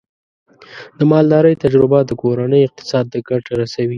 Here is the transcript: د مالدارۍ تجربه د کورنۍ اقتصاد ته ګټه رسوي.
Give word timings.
د 0.97 0.99
مالدارۍ 1.11 1.55
تجربه 1.63 1.99
د 2.05 2.11
کورنۍ 2.21 2.61
اقتصاد 2.63 3.05
ته 3.11 3.17
ګټه 3.29 3.51
رسوي. 3.61 3.89